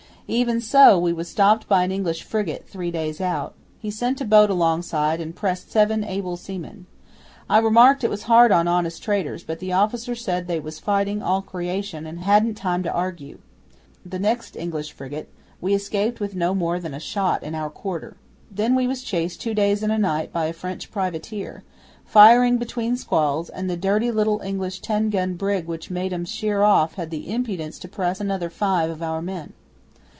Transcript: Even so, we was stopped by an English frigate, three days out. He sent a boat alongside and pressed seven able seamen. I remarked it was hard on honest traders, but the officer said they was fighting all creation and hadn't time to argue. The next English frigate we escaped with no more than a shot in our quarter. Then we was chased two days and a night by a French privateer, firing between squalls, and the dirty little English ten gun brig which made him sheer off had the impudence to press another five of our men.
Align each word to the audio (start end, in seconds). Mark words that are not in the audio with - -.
Even 0.27 0.61
so, 0.61 0.97
we 0.97 1.11
was 1.11 1.27
stopped 1.27 1.67
by 1.67 1.83
an 1.83 1.91
English 1.91 2.23
frigate, 2.23 2.65
three 2.65 2.89
days 2.89 3.19
out. 3.19 3.53
He 3.79 3.91
sent 3.91 4.21
a 4.21 4.23
boat 4.23 4.49
alongside 4.49 5.19
and 5.19 5.35
pressed 5.35 5.69
seven 5.69 6.05
able 6.05 6.37
seamen. 6.37 6.85
I 7.49 7.57
remarked 7.57 8.05
it 8.05 8.09
was 8.09 8.23
hard 8.23 8.49
on 8.49 8.65
honest 8.65 9.03
traders, 9.03 9.43
but 9.43 9.59
the 9.59 9.73
officer 9.73 10.15
said 10.15 10.47
they 10.47 10.61
was 10.61 10.79
fighting 10.79 11.21
all 11.21 11.41
creation 11.41 12.05
and 12.05 12.21
hadn't 12.21 12.53
time 12.55 12.81
to 12.83 12.93
argue. 12.93 13.39
The 14.05 14.19
next 14.19 14.55
English 14.55 14.93
frigate 14.93 15.29
we 15.59 15.73
escaped 15.73 16.21
with 16.21 16.33
no 16.33 16.55
more 16.55 16.79
than 16.79 16.93
a 16.93 16.99
shot 17.01 17.43
in 17.43 17.53
our 17.53 17.69
quarter. 17.69 18.15
Then 18.49 18.73
we 18.73 18.87
was 18.87 19.03
chased 19.03 19.41
two 19.41 19.53
days 19.53 19.83
and 19.83 19.91
a 19.91 19.97
night 19.97 20.31
by 20.31 20.45
a 20.45 20.53
French 20.53 20.91
privateer, 20.91 21.65
firing 22.05 22.57
between 22.57 22.95
squalls, 22.95 23.49
and 23.49 23.69
the 23.69 23.75
dirty 23.75 24.11
little 24.11 24.39
English 24.39 24.79
ten 24.79 25.09
gun 25.09 25.33
brig 25.33 25.65
which 25.67 25.91
made 25.91 26.13
him 26.13 26.23
sheer 26.23 26.61
off 26.63 26.93
had 26.93 27.09
the 27.11 27.29
impudence 27.33 27.77
to 27.79 27.89
press 27.89 28.21
another 28.21 28.49
five 28.49 28.89
of 28.89 29.03
our 29.03 29.21
men. 29.21 29.51